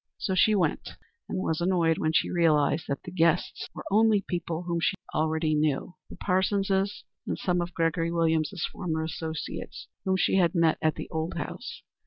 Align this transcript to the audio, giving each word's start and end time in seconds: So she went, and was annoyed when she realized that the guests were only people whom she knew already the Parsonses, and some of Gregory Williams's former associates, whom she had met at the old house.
So 0.17 0.33
she 0.33 0.55
went, 0.55 0.95
and 1.29 1.37
was 1.37 1.61
annoyed 1.61 1.99
when 1.99 2.11
she 2.11 2.31
realized 2.31 2.85
that 2.87 3.03
the 3.03 3.11
guests 3.11 3.69
were 3.75 3.83
only 3.91 4.25
people 4.27 4.63
whom 4.63 4.79
she 4.79 4.95
knew 4.99 5.09
already 5.13 5.53
the 5.53 6.15
Parsonses, 6.19 7.03
and 7.27 7.37
some 7.37 7.61
of 7.61 7.75
Gregory 7.75 8.11
Williams's 8.11 8.65
former 8.71 9.03
associates, 9.03 9.87
whom 10.03 10.17
she 10.17 10.37
had 10.37 10.55
met 10.55 10.79
at 10.81 10.95
the 10.95 11.07
old 11.11 11.35
house. 11.35 11.83